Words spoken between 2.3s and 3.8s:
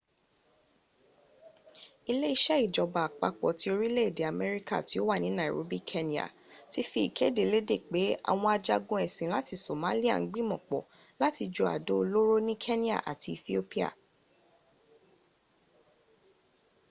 ise ijoba apapo ti